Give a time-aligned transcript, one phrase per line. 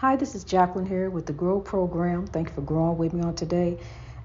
[0.00, 2.28] Hi, this is Jacqueline here with the Grow Program.
[2.28, 3.80] Thank you for growing with me on today.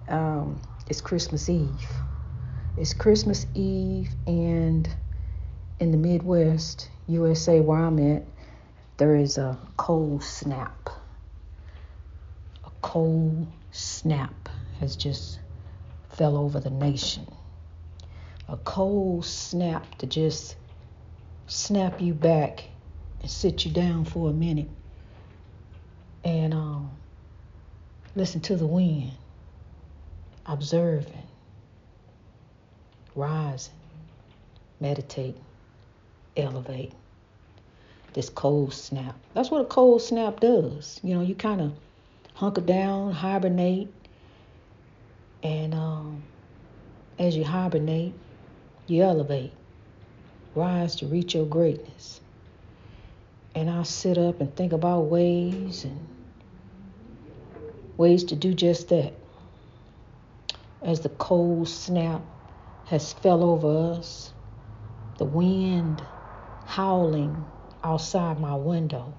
[0.08, 1.90] Um, it's Christmas Eve.
[2.78, 4.88] It's Christmas Eve, and
[5.80, 8.22] in the Midwest, USA, where I'm at,
[8.98, 10.92] there is a cold snap.
[12.64, 14.50] A cold snap
[14.80, 15.40] has just
[16.10, 17.26] fell over the nation.
[18.48, 20.56] A cold snap to just
[21.48, 22.64] snap you back
[23.22, 24.70] and sit you down for a minute
[26.24, 26.92] and um,
[28.16, 29.12] listen to the wind,
[30.46, 31.28] observing,
[33.16, 33.74] rising,
[34.80, 35.36] meditate,
[36.38, 36.94] elevate.
[38.14, 39.16] This cold snap.
[39.34, 41.00] That's what a cold snap does.
[41.04, 41.74] You know, you kind of
[42.36, 43.88] hunker down, hibernate,
[45.42, 46.24] and um,
[47.18, 48.14] as you hibernate,
[48.88, 49.52] you elevate,
[50.56, 52.22] rise to reach your greatness.
[53.56, 56.13] And I sit up and think about ways and
[57.98, 59.14] ways to do just that.
[60.82, 62.22] As the cold snap
[62.86, 64.34] has fell over us,
[65.18, 66.04] the wind
[66.66, 67.46] howling
[67.84, 69.14] outside my window.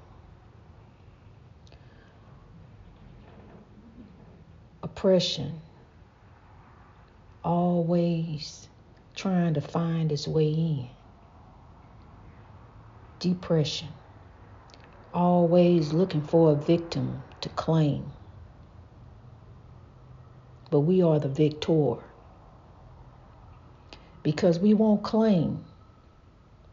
[4.82, 5.60] Oppression
[7.42, 8.68] always
[9.14, 10.88] trying to find its way in.
[13.20, 13.88] Depression
[15.14, 18.04] always looking for a victim to claim.
[20.74, 21.98] But we are the victor
[24.24, 25.64] because we won't claim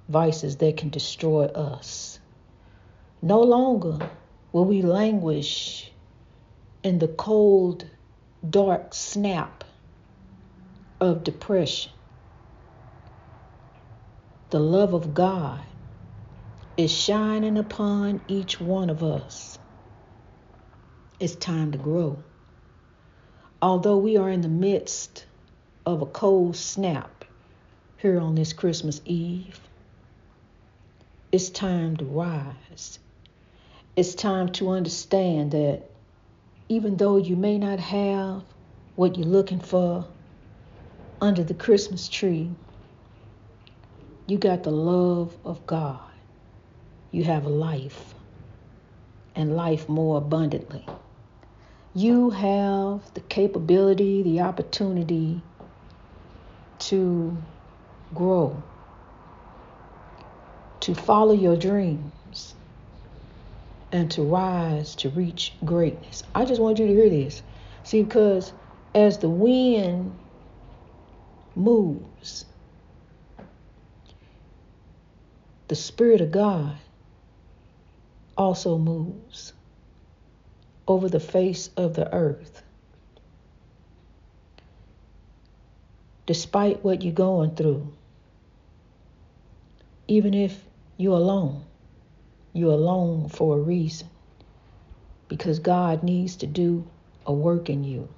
[0.09, 2.19] vices that can destroy us.
[3.21, 3.99] No longer
[4.51, 5.91] will we languish
[6.81, 7.85] in the cold,
[8.49, 9.63] dark snap
[10.99, 11.91] of depression.
[14.49, 15.61] The love of God
[16.75, 19.59] is shining upon each one of us.
[21.19, 22.23] It's time to grow.
[23.61, 25.25] Although we are in the midst
[25.85, 27.25] of a cold snap
[27.97, 29.59] here on this Christmas Eve,
[31.31, 32.99] it's time to rise.
[33.95, 35.83] It's time to understand that
[36.69, 38.43] even though you may not have
[38.95, 40.05] what you're looking for
[41.19, 42.49] under the Christmas tree,
[44.27, 45.99] you got the love of God
[47.11, 48.13] you have life
[49.35, 50.85] and life more abundantly.
[51.93, 55.43] You have the capability, the opportunity
[56.79, 57.37] to
[58.13, 58.63] grow,
[60.79, 62.55] to follow your dreams,
[63.91, 66.23] and to rise to reach greatness.
[66.33, 67.41] I just want you to hear this.
[67.83, 68.53] See, because
[68.95, 70.17] as the wind
[71.55, 72.45] moves,
[75.67, 76.77] the Spirit of God
[78.37, 79.51] also moves
[80.87, 82.63] over the face of the earth.
[86.25, 87.93] Despite what you're going through,
[90.07, 90.63] even if
[90.97, 91.63] you're alone,
[92.53, 94.07] you're alone for a reason
[95.27, 96.85] because God needs to do
[97.25, 98.09] a work in you.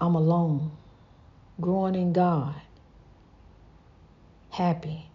[0.00, 0.72] I'm alone,
[1.60, 2.54] growing in God,
[4.50, 5.10] happy,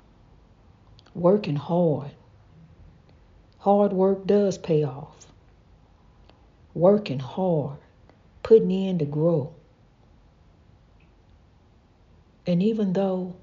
[1.13, 2.11] working hard.
[3.63, 5.25] Hard work does pay off.
[6.74, 7.78] Working hard,
[8.44, 9.53] putting in to grow.
[12.46, 13.38] And even though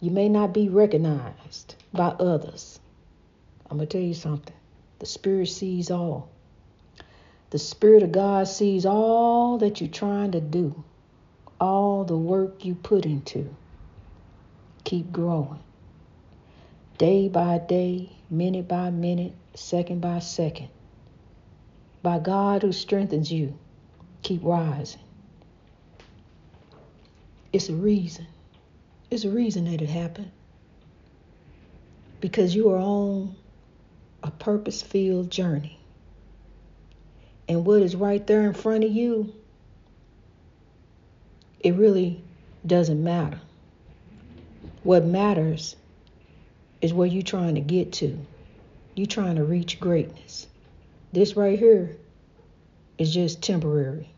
[0.00, 2.78] you may not be recognized by others,
[3.70, 4.56] I'm going to tell you something.
[4.98, 6.28] The Spirit sees all.
[7.48, 10.84] The Spirit of God sees all that you're trying to do,
[11.58, 13.48] all the work you put into.
[14.84, 15.60] Keep growing
[16.98, 20.68] day by day, minute by minute, second by second.
[22.02, 23.58] By God who strengthens you,
[24.22, 25.00] keep rising.
[27.52, 28.26] It's a reason.
[29.10, 30.30] It's a reason that it happened.
[32.20, 33.34] Because you are on
[34.22, 35.78] a purpose filled journey.
[37.48, 39.34] And what is right there in front of you,
[41.58, 42.22] it really
[42.64, 43.40] doesn't matter.
[44.84, 45.74] What matters
[46.80, 48.18] is where you're trying to get to.
[48.94, 50.46] You're trying to reach greatness.
[51.12, 51.96] This right here
[52.98, 54.08] is just temporary.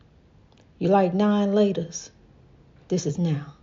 [0.79, 2.11] You like nine laters.
[2.89, 3.55] This is now.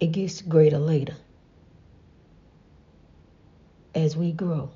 [0.00, 1.16] It gets greater later
[3.94, 4.70] as we grow.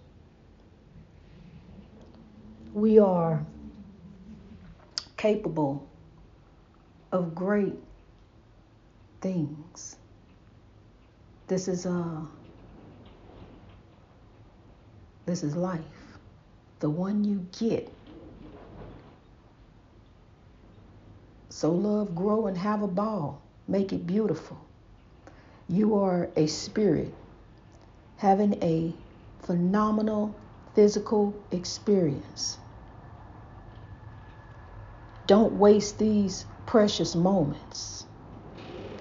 [2.73, 3.45] We are
[5.17, 5.87] capable
[7.13, 7.75] of great
[9.21, 9.97] things.
[11.49, 12.27] This is a
[15.31, 15.81] This is life.
[16.81, 17.89] The one you get.
[21.51, 23.41] So love, grow, and have a ball.
[23.69, 24.59] Make it beautiful.
[25.69, 27.15] You are a spirit
[28.17, 28.93] having a
[29.43, 30.35] phenomenal
[30.75, 32.59] physical experience.
[35.29, 38.05] Don't waste these precious moments.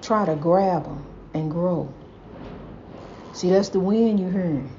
[0.03, 1.91] Try to grab them and grow.
[3.33, 4.78] See, that's the wind you're hearing.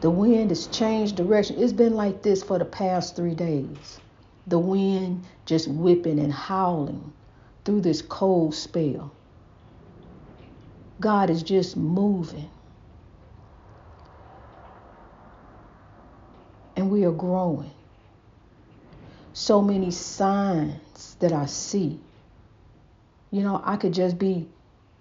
[0.00, 1.56] The wind has changed direction.
[1.58, 4.00] It's been like this for the past three days.
[4.46, 7.12] The wind just whipping and howling
[7.64, 9.12] through this cold spell.
[11.00, 12.50] God is just moving.
[16.76, 17.70] And we are growing.
[19.34, 22.00] So many signs that I see.
[23.30, 24.48] You know, I could just be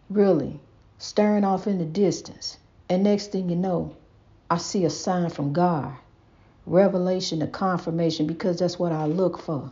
[0.10, 0.60] really
[0.98, 2.57] staring off in the distance.
[2.90, 3.96] And next thing you know,
[4.50, 5.94] I see a sign from God.
[6.66, 9.72] Revelation, a confirmation, because that's what I look for.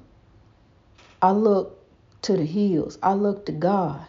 [1.22, 1.84] I look
[2.24, 2.98] to the hills.
[3.02, 4.06] I look to God.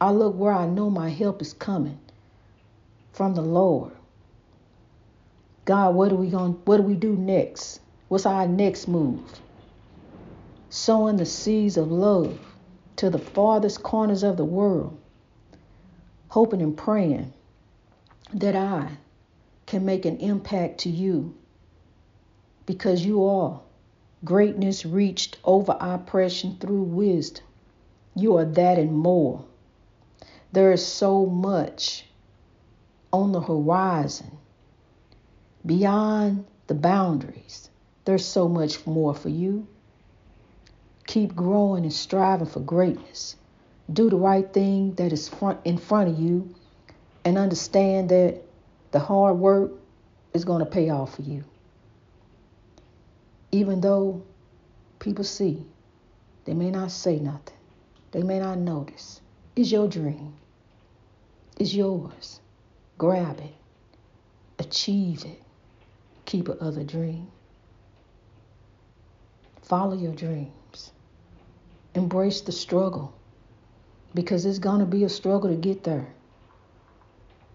[0.00, 1.98] I look where I know my help is coming
[3.12, 3.92] from the Lord.
[5.64, 7.80] God, what are we going what do we do next?
[8.08, 9.22] What's our next move?
[10.68, 12.38] Sowing the seeds of love
[12.96, 14.98] to the farthest corners of the world,
[16.28, 17.32] hoping and praying
[18.34, 18.90] that I
[19.74, 21.34] can make an impact to you
[22.64, 23.60] because you are
[24.24, 27.44] greatness reached over oppression through wisdom.
[28.14, 29.44] You are that and more.
[30.52, 32.06] There is so much
[33.12, 34.38] on the horizon,
[35.66, 37.68] beyond the boundaries.
[38.04, 39.66] There's so much more for you.
[41.08, 43.34] Keep growing and striving for greatness.
[43.92, 46.54] Do the right thing that is front in front of you
[47.24, 48.40] and understand that
[48.94, 49.72] the hard work
[50.34, 51.42] is going to pay off for you.
[53.50, 54.22] Even though
[55.00, 55.66] people see,
[56.44, 57.56] they may not say nothing,
[58.12, 59.20] they may not notice.
[59.56, 60.34] It's your dream.
[61.58, 62.38] It's yours.
[62.96, 63.54] Grab it.
[64.60, 65.42] Achieve it.
[66.24, 67.26] Keep a other dream.
[69.62, 70.92] Follow your dreams.
[71.96, 73.12] Embrace the struggle
[74.14, 76.14] because it's going to be a struggle to get there.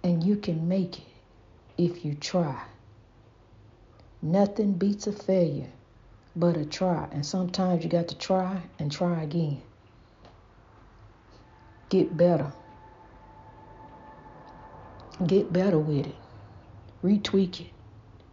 [0.04, 1.09] And you can make it
[1.80, 2.62] if you try.
[4.22, 5.70] Nothing beats a failure
[6.36, 7.08] but a try.
[7.12, 9.62] And sometimes you got to try and try again.
[11.88, 12.52] Get better.
[15.26, 16.16] Get better with it.
[17.02, 17.72] Retweak it.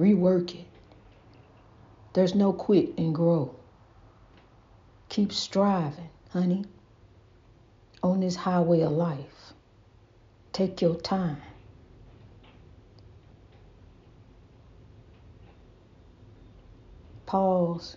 [0.00, 0.66] Rework it.
[2.14, 3.54] There's no quit and grow.
[5.08, 6.64] Keep striving, honey,
[8.02, 9.52] on this highway of life.
[10.52, 11.40] Take your time.
[17.26, 17.96] Pause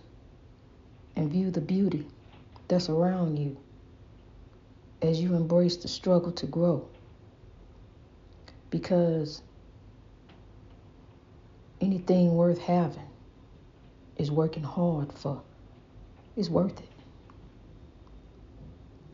[1.14, 2.06] and view the beauty
[2.66, 3.56] that's around you
[5.02, 6.86] as you embrace the struggle to grow
[8.70, 9.42] because
[11.80, 13.08] anything worth having
[14.16, 15.40] is working hard for.
[16.36, 16.88] It's worth it.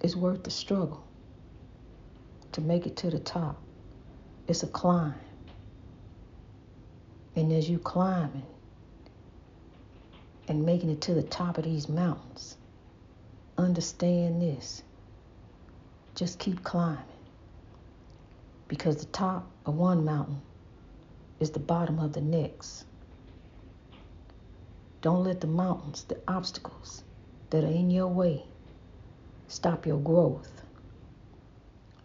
[0.03, 1.05] It's worth the struggle
[2.53, 3.61] to make it to the top.
[4.49, 5.15] It's a climb.
[7.35, 8.47] And as you climbing
[10.49, 12.57] and making it to the top of these mountains,
[13.59, 14.83] understand this.
[16.15, 17.05] Just keep climbing
[18.69, 20.41] because the top of one mountain
[21.41, 22.85] is the bottom of the next.
[25.03, 27.05] Don't let the mountains, the obstacles
[27.51, 28.45] that are in your way,
[29.49, 30.63] stop your growth.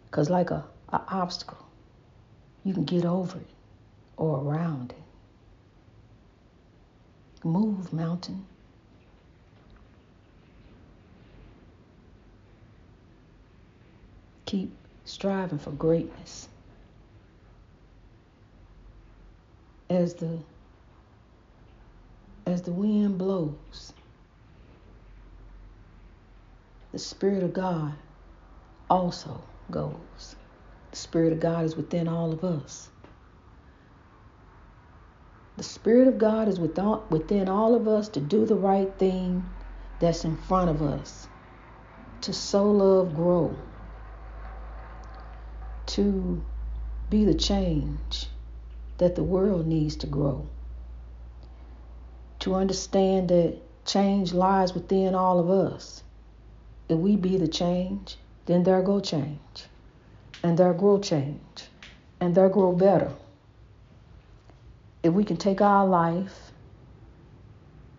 [0.06, 1.66] Because, like a, obstacle,
[2.64, 3.46] you can get over it
[4.18, 5.01] or around it.
[7.44, 8.46] Move, mountain.
[14.46, 14.72] Keep
[15.04, 16.48] striving for greatness.
[19.92, 20.38] as the
[22.46, 23.92] as the wind blows
[26.92, 27.92] the spirit of god
[28.88, 30.36] also goes
[30.90, 32.88] the spirit of god is within all of us
[35.56, 39.44] the spirit of god is within all of us to do the right thing
[39.98, 41.28] that's in front of us
[42.20, 43.56] to sow love grow
[45.86, 46.42] to
[47.10, 48.28] be the change
[48.96, 50.46] that the world needs to grow.
[52.38, 56.02] To understand that change lies within all of us.
[56.88, 58.16] If we be the change,
[58.46, 59.66] then there go change.
[60.42, 61.68] And there grow change.
[62.20, 63.12] And there grow better.
[65.02, 66.52] If we can take our life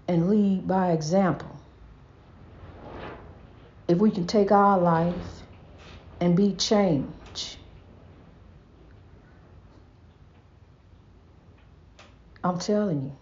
[0.08, 1.60] and lead by example,
[3.88, 5.44] if we can take our life
[6.20, 7.58] and be change,
[12.44, 13.16] I'm telling you,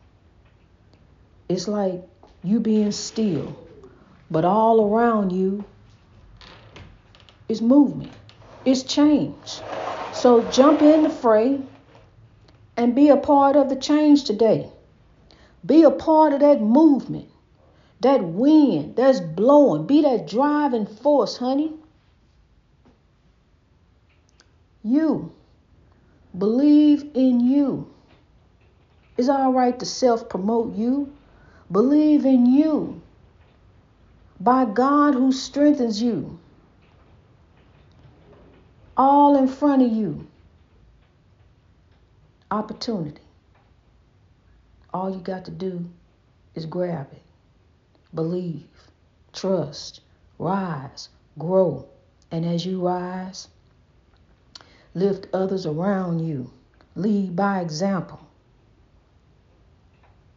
[1.50, 2.02] it's like
[2.44, 3.68] you being still,
[4.30, 5.64] but all around you
[7.50, 8.12] is movement,
[8.66, 9.62] it's change.
[10.14, 11.62] So jump in the fray
[12.78, 14.70] and be a part of the change today.
[15.66, 17.30] Be a part of that movement,
[18.00, 19.86] that wind that's blowing.
[19.86, 21.74] Be that driving force, honey.
[24.84, 25.32] You.
[26.38, 27.92] Believe in you.
[29.18, 31.14] It's all right to self promote you.
[31.72, 33.02] Believe in you
[34.40, 36.40] by God who strengthens you.
[38.98, 40.28] All in front of you
[42.52, 43.22] opportunity.
[44.94, 45.90] All you got to do
[46.54, 47.22] is grab it,
[48.14, 48.68] believe,
[49.32, 50.02] trust,
[50.38, 51.88] rise, grow.
[52.30, 53.48] And as you rise,
[54.94, 56.52] lift others around you,
[56.96, 58.20] lead by example.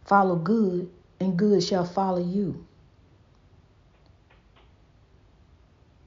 [0.05, 2.65] Follow good, and good shall follow you.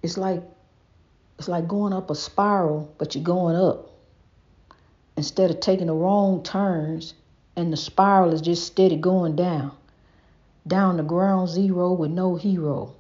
[0.04, 0.44] It's like
[1.38, 3.87] it's like going up a spiral, but you're going up
[5.18, 7.16] instead of taking the wrong turns
[7.56, 9.76] and the spiral is just steady going down,
[10.68, 12.94] down to ground zero with no hero.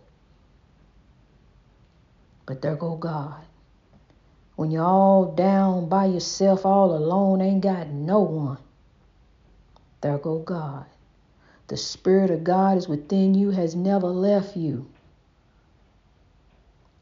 [2.48, 3.40] But there go God.
[4.56, 8.58] When you're all down by yourself, all alone, ain't got no one,
[10.02, 10.86] there go God.
[11.68, 14.90] The Spirit of God is within you, has never left you.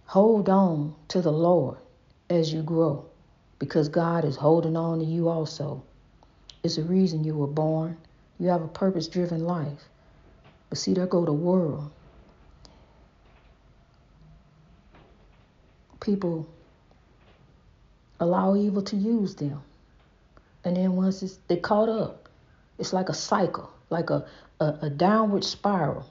[0.08, 1.78] Hold on to the Lord
[2.30, 3.06] as you grow
[3.60, 5.84] because God is holding on to you also.
[6.64, 7.98] It's a reason you were born.
[8.40, 9.90] You have a purpose driven life.
[10.70, 11.92] But see, there go the world.
[16.02, 16.48] People
[18.20, 19.62] allow evil to use them.
[20.64, 22.28] And then once it's, they caught up,
[22.78, 24.26] it's like a cycle, like a,
[24.60, 26.06] a, a downward spiral.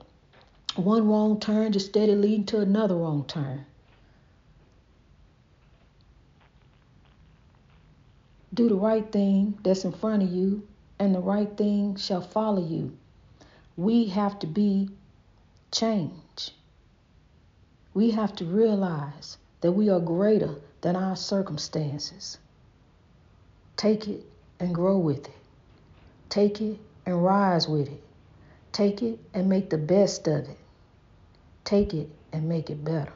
[0.77, 3.67] One wrong turn just steady leading to another wrong turn.
[8.55, 10.63] Do the right thing that's in front of you,
[11.01, 12.97] and the right thing shall follow you.
[13.77, 14.91] We have to be
[15.73, 16.53] change.
[17.95, 22.39] We have to realize that we are greater than our circumstances.
[23.77, 24.25] Take it
[24.61, 25.35] and grow with it.
[26.29, 28.03] Take it and rise with it.
[28.71, 30.59] Take it and make the best of it.
[31.65, 33.13] Take it and make it better.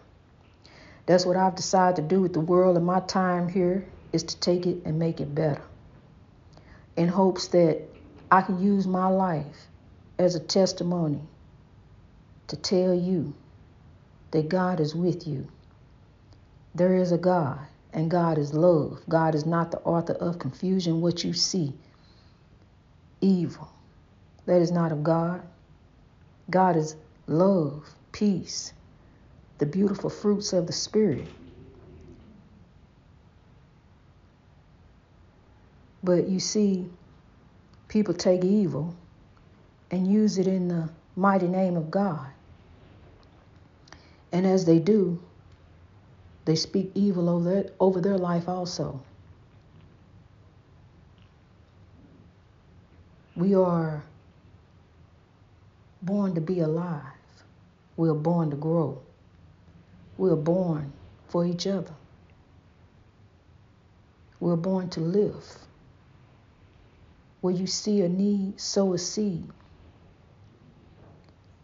[1.06, 4.40] That's what I've decided to do with the world in my time here is to
[4.40, 5.62] take it and make it better
[6.96, 7.80] in hopes that
[8.30, 9.68] I can use my life
[10.18, 11.20] as a testimony
[12.48, 13.34] to tell you
[14.32, 15.46] that God is with you.
[16.74, 17.60] There is a God,
[17.92, 19.00] and God is love.
[19.08, 21.72] God is not the author of confusion, what you see.
[23.20, 23.68] Evil.
[24.46, 25.42] That is not of God.
[26.50, 26.96] God is
[27.26, 28.72] love, peace,
[29.58, 31.26] the beautiful fruits of the Spirit.
[36.08, 36.88] But you see,
[37.88, 38.96] people take evil
[39.90, 42.26] and use it in the mighty name of God.
[44.32, 45.20] And as they do,
[46.46, 49.02] they speak evil over their, over their life also.
[53.36, 54.02] We are
[56.00, 57.02] born to be alive.
[57.98, 58.98] We are born to grow.
[60.16, 60.90] We are born
[61.28, 61.92] for each other.
[64.40, 65.67] We're born to live.
[67.48, 69.48] Where you see a need, sow a seed.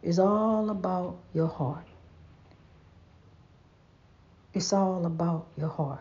[0.02, 1.84] It's all about your heart.
[4.54, 6.00] It's all about your heart.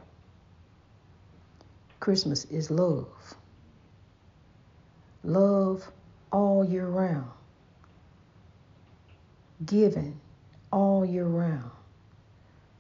[2.00, 3.36] Christmas is love.
[5.22, 5.92] Love
[6.32, 7.30] all year round.
[9.66, 10.18] Giving
[10.72, 11.72] all year round.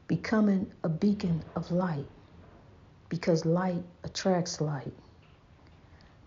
[0.07, 2.07] Becoming a beacon of light
[3.10, 4.93] because light attracts light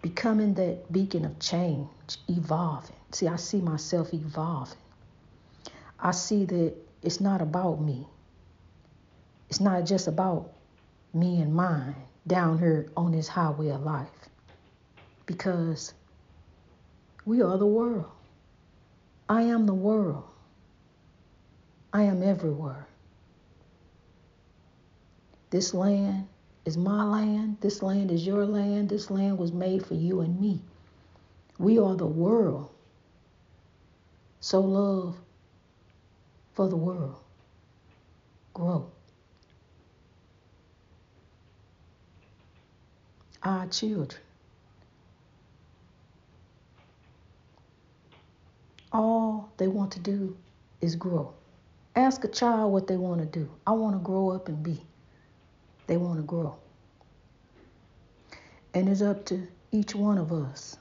[0.07, 1.89] becoming that beacon of change,
[2.29, 2.95] evolving.
[3.11, 4.79] See, I see myself evolving.
[5.99, 8.07] I see that it's not about me.
[9.51, 10.53] It's not just about
[11.13, 14.07] me and mine down here on this highway of life.
[15.27, 15.93] Because
[17.25, 18.07] we are the world.
[19.29, 20.23] I am the world.
[21.93, 22.87] I am everywhere.
[25.51, 26.29] This land
[26.67, 27.57] is my land.
[27.61, 28.89] This land is your land.
[28.89, 30.61] This land was made for you and me.
[31.59, 32.69] We are the world.
[34.41, 35.17] So love
[36.55, 37.17] for the world.
[38.53, 38.91] Grow.
[43.45, 44.21] Our children.
[48.93, 50.37] All they want to do
[50.81, 51.33] is grow.
[51.95, 53.49] Ask a child what they want to do.
[53.67, 54.83] I want to grow up and be.
[55.87, 56.57] They want to grow.
[58.75, 60.77] And it's up to each one of us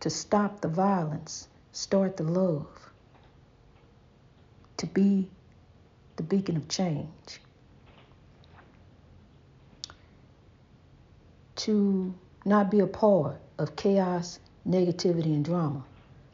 [0.00, 2.68] to stop the violence, start the love,
[4.76, 5.28] to be
[6.16, 7.40] the beacon of change,
[11.56, 14.38] to not be a part of chaos,
[14.68, 15.82] negativity, and drama,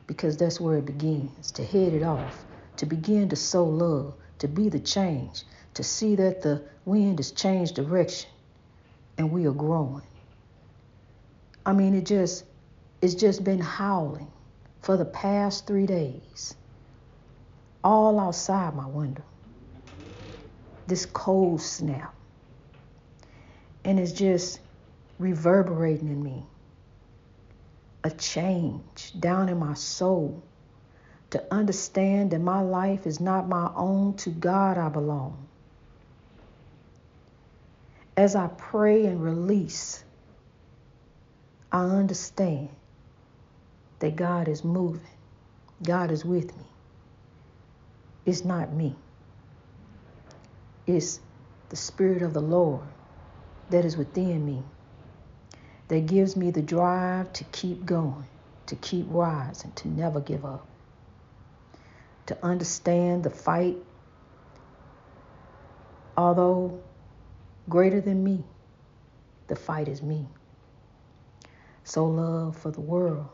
[0.07, 2.45] because that's where it begins, to head it off,
[2.76, 7.33] to begin to sow love, to be the change, to see that the wind has
[7.33, 8.31] changed direction
[9.19, 10.07] and we are growing.
[11.64, 12.45] I mean, it just,
[13.00, 14.31] it's just been howling
[14.81, 16.55] for the past three days,
[17.85, 19.25] all outside my window.
[20.87, 22.14] This cold snap.
[23.85, 24.61] And it's just
[25.19, 26.45] reverberating in me.
[28.05, 30.43] A change down in my soul
[31.31, 35.49] to understand that my life is not my own, to God I belong.
[38.16, 40.04] As I pray and release,
[41.71, 42.69] I understand
[44.00, 45.00] that God is moving.
[45.83, 46.64] God is with me.
[48.26, 48.95] It's not me.
[50.87, 51.21] It's
[51.71, 52.87] the Spirit of the Lord
[53.71, 54.62] that is within me
[55.88, 58.26] that gives me the drive to keep going,
[58.66, 60.66] to keep rising, to never give up,
[62.26, 63.76] to understand the fight,
[66.16, 66.81] although
[67.69, 68.45] greater than me,
[69.49, 70.26] the fight is me.
[71.85, 73.28] So, love for the world,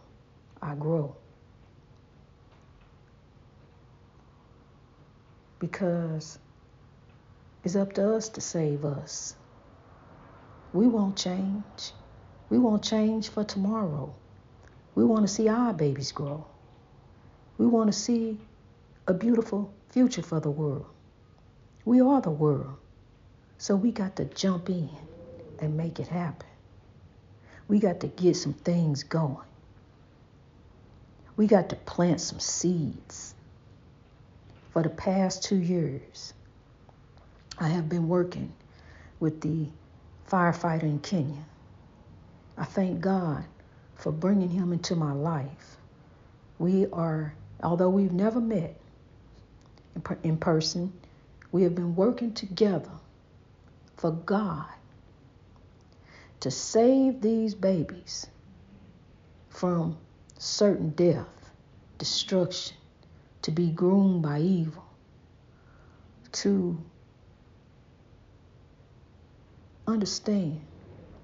[0.62, 1.16] I grow.
[5.58, 6.38] Because
[7.64, 9.34] it's up to us to save us.
[10.72, 11.92] We won't change.
[12.50, 14.14] We won't change for tomorrow.
[14.94, 16.46] We want to see our babies grow.
[17.58, 18.38] We want to see
[19.06, 20.86] a beautiful future for the world.
[21.84, 22.76] We are the world.
[23.60, 24.88] So we got to jump in
[25.58, 26.46] and make it happen.
[27.66, 29.36] We got to get some things going.
[31.36, 33.34] We got to plant some seeds.
[34.70, 36.34] For the past two years,
[37.58, 38.52] I have been working
[39.18, 39.66] with the
[40.30, 41.44] firefighter in Kenya.
[42.56, 43.44] I thank God
[43.96, 45.76] for bringing him into my life.
[46.60, 48.76] We are, although we've never met
[50.22, 50.92] in person,
[51.50, 52.90] we have been working together
[53.98, 54.66] for God
[56.40, 58.28] to save these babies
[59.50, 59.98] from
[60.38, 61.50] certain death,
[61.98, 62.76] destruction,
[63.42, 64.84] to be groomed by evil,
[66.30, 66.78] to
[69.86, 70.60] understand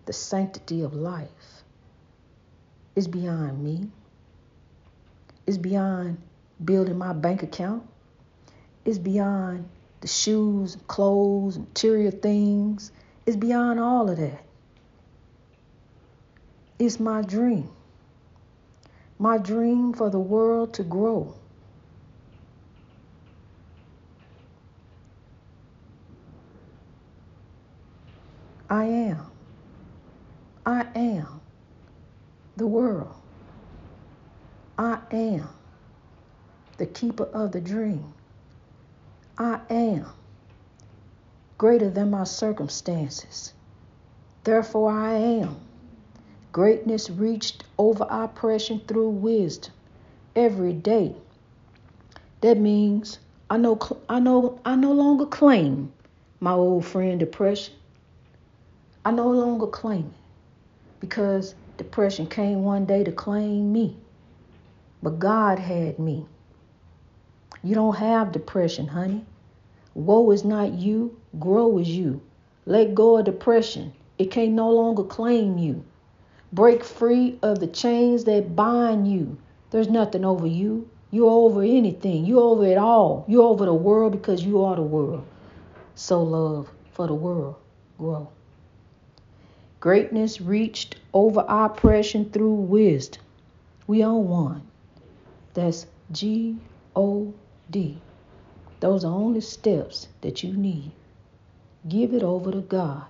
[0.06, 1.62] the sanctity of life
[2.96, 3.88] is beyond me,
[5.46, 6.18] is beyond
[6.64, 7.86] building my bank account,
[8.84, 9.68] is beyond
[10.04, 12.92] the shoes, clothes, material things,
[13.24, 14.44] is beyond all of that.
[16.78, 17.70] It's my dream.
[19.18, 21.34] My dream for the world to grow.
[28.68, 29.20] I am.
[30.66, 31.40] I am
[32.58, 33.14] the world.
[34.76, 35.48] I am
[36.76, 38.12] the keeper of the dream.
[39.36, 40.06] I am
[41.58, 43.52] greater than my circumstances.
[44.44, 45.56] Therefore, I am.
[46.52, 49.72] Greatness reached over oppression through wisdom
[50.36, 51.16] every day.
[52.42, 53.18] That means
[53.50, 55.92] I know I know I no longer claim
[56.38, 57.74] my old friend depression.
[59.04, 63.96] I no longer claim it because depression came one day to claim me.
[65.02, 66.26] But God had me.
[67.64, 69.24] You don't have depression, honey.
[69.94, 72.20] Woe is not you, grow is you.
[72.66, 73.94] Let go of depression.
[74.18, 75.82] It can no longer claim you.
[76.52, 79.38] Break free of the chains that bind you.
[79.70, 80.90] There's nothing over you.
[81.10, 82.26] You're over anything.
[82.26, 83.24] You're over it all.
[83.28, 85.24] You're over the world because you are the world.
[85.94, 87.56] So love for the world.
[87.96, 88.28] Grow.
[89.80, 93.22] Greatness reached over oppression through wisdom.
[93.86, 94.62] We own one.
[95.54, 96.56] That's G
[96.94, 97.32] O
[97.70, 97.98] D.
[98.80, 100.92] Those are only steps that you need.
[101.88, 103.06] Give it over to God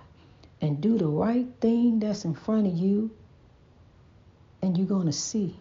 [0.61, 3.11] and do the right thing that's in front of you
[4.61, 5.55] and you're going to see.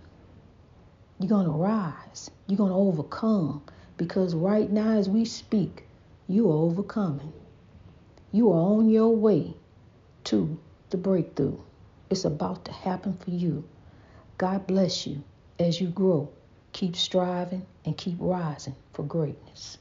[1.19, 2.31] You're going to rise.
[2.47, 3.63] You're going to overcome
[3.97, 5.85] because right now, as we speak,
[6.29, 7.33] you are overcoming.
[8.33, 9.55] You are on your way
[10.25, 10.59] to
[10.91, 11.59] the breakthrough.
[12.11, 13.65] It's about to happen for you.
[14.39, 15.23] God bless you
[15.59, 16.31] as you grow.
[16.73, 19.79] Keep striving and keep rising for greatness.